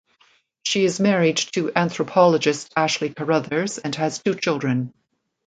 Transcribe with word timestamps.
She 0.63 0.83
is 0.83 0.99
married 0.99 1.37
to 1.53 1.71
anthropologist 1.75 2.73
Ashley 2.75 3.13
Carruthers 3.13 3.77
and 3.77 3.93
has 3.97 4.17
two 4.17 4.33
children. 4.33 4.95